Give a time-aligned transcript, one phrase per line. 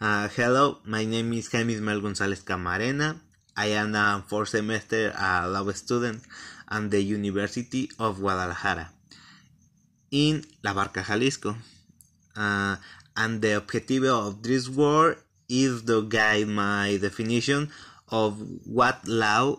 [0.00, 3.18] Uh, hello, my name is Jaime Mel Gonzalez Camarena.
[3.56, 6.22] I am a fourth semester uh, law student
[6.68, 8.90] at the University of Guadalajara
[10.10, 11.54] in La Barca, Jalisco.
[12.34, 12.76] Uh,
[13.16, 17.70] and the objective of this work is to guide my definition
[18.08, 19.58] of what law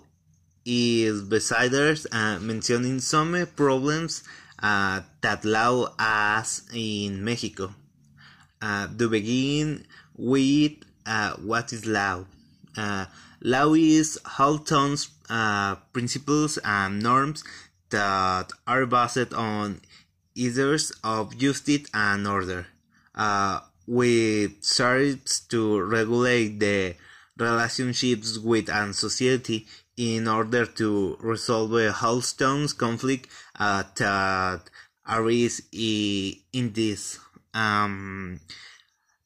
[0.66, 4.24] is besides uh, mentioning some problems
[4.62, 7.74] uh, that law has in Mexico.
[8.62, 9.86] To begin
[10.18, 10.74] with,
[11.06, 12.26] uh, what is law?
[12.78, 13.06] Uh,
[13.42, 17.44] law is how tones, uh, principles, and norms
[17.90, 19.82] that are based on
[20.38, 22.68] ideas of justice and order,
[23.16, 26.96] uh, with serves to regulate the
[27.38, 29.68] relationships with a society
[29.98, 34.62] in order to resolve a Hallstone's conflict uh, that
[35.08, 37.20] arise in this.
[37.54, 38.40] Um,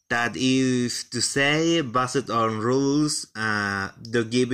[0.09, 4.53] that is to say, based on rules uh, to give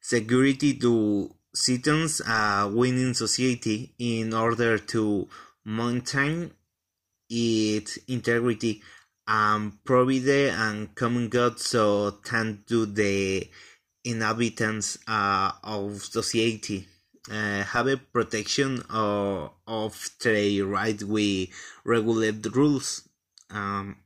[0.00, 5.28] security to citizens uh, winning society in order to
[5.64, 6.50] maintain
[7.28, 8.82] its integrity
[9.28, 13.48] and provide and common good so tend to the
[14.04, 16.86] inhabitants uh, of society.
[17.30, 21.52] Uh, have a protection of, of their right we
[21.84, 23.08] regulate the rules.
[23.50, 23.96] Um,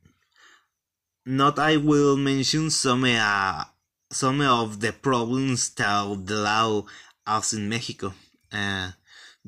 [1.25, 3.63] not I will mention some uh,
[4.11, 6.85] some of the problems that the law
[7.25, 8.13] has in Mexico.
[8.51, 8.91] Uh,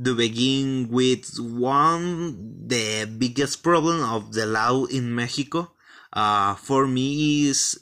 [0.03, 5.71] to begin with, one the biggest problem of the law in Mexico,
[6.13, 7.79] uh, for me is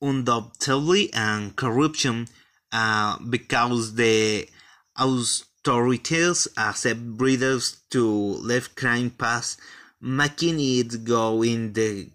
[0.00, 2.26] undoubtedly and corruption,
[2.72, 4.48] uh, because the
[4.96, 9.58] authorities accept breeders to let crime pass,
[10.00, 12.08] making it go in the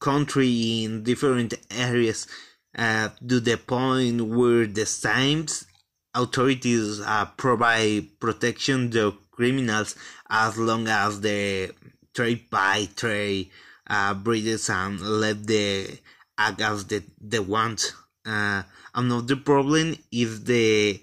[0.00, 2.26] country in different areas
[2.76, 5.46] uh, to the point where the same
[6.14, 9.96] authorities uh, provide protection to criminals
[10.30, 11.70] as long as they
[12.14, 13.50] trade by trade
[13.86, 15.98] uh, and let the
[16.36, 17.94] act as the, they want.
[18.26, 18.62] Uh,
[18.94, 21.00] another problem is the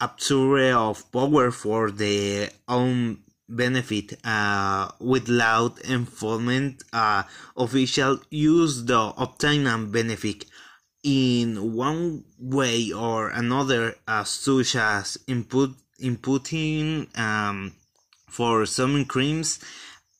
[0.00, 3.18] absurd of power for their own
[3.50, 7.22] benefit uh, without enforcement uh,
[7.56, 10.44] official use the obtain a benefit
[11.02, 17.72] in one way or another uh, such as input inputting um,
[18.28, 19.58] for some crimes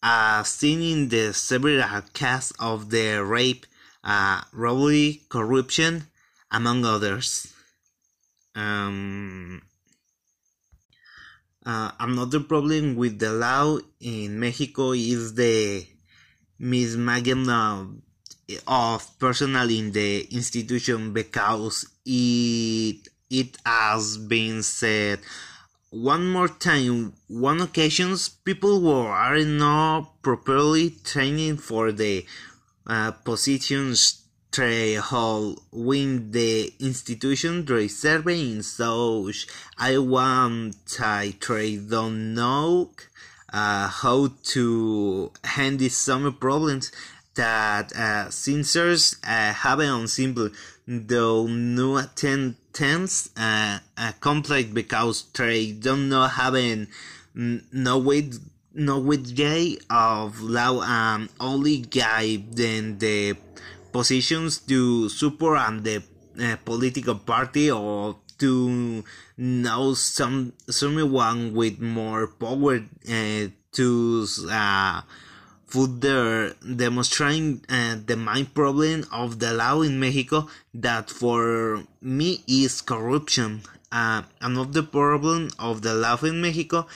[0.02, 3.66] uh, seen in the several cases of the rape
[4.04, 6.06] uh, robbery corruption
[6.50, 7.52] among others.
[8.54, 9.62] Um,
[11.66, 15.87] uh, another problem with the law in Mexico is the
[16.59, 18.03] mismanagement
[18.66, 25.21] of personnel in the institution because it it has been said
[25.91, 32.25] one more time one occasions people who are not properly trained for the
[32.87, 34.25] uh, positions
[34.56, 39.30] hold win the institution they serve in so
[39.78, 42.90] I want I try don't know
[43.52, 46.92] uh, how to handle some problems
[47.34, 50.50] that uh, sensors uh, have on simple.
[50.86, 56.88] Though no attendance uh, uh, complex because they don't know having
[57.34, 58.30] no way
[58.74, 63.36] no with way of law and only guide then the
[63.92, 66.02] positions to support and the
[66.40, 69.04] uh, political party or to
[69.36, 75.02] know some someone with more power uh, to uh,
[75.66, 82.80] further demonstrating uh, the main problem of the law in Mexico that for me is
[82.80, 83.62] corruption.
[83.92, 86.86] Uh, another problem of the law in Mexico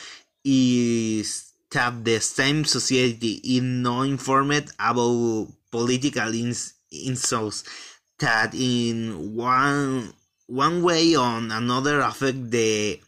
[0.44, 6.73] is that the same society is not informed about political ins-
[7.06, 7.64] insults
[8.18, 10.12] that in one
[10.46, 13.00] one way or another affect the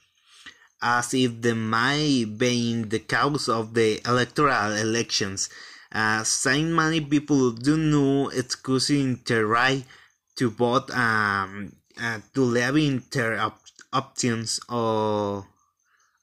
[0.83, 5.49] as if they might be the cause of the electoral elections.
[5.93, 9.85] Uh, saying many people do know excusing the right
[10.37, 13.63] to vote um, uh, to live in their op-
[13.93, 15.47] options or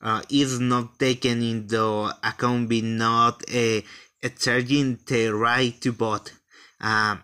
[0.01, 3.83] uh, is not taken into account be not a,
[4.21, 6.33] a charging the right to vote.
[6.79, 7.15] Uh,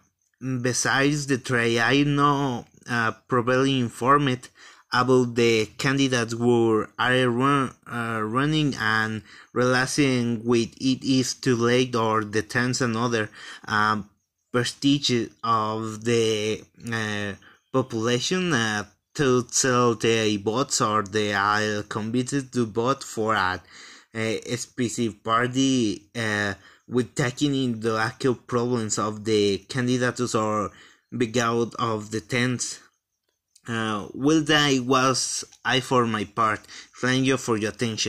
[0.62, 4.50] besides the tray, I know uh, probably informed
[4.92, 9.22] about the candidates who are run, uh, running and
[9.54, 13.30] realizing with it is too late or the tense another.
[13.68, 14.10] Um,
[14.52, 17.34] prestige of the uh,
[17.72, 18.84] population uh,
[19.14, 23.62] to tell the votes or they are convinced to vote for a,
[24.14, 26.54] a specific party uh,
[26.90, 30.72] with taking into account problems of the candidates or
[31.14, 32.80] begout of the tents.
[33.68, 36.62] Uh, well, that was I for my part.
[37.00, 38.08] Thank you for your attention.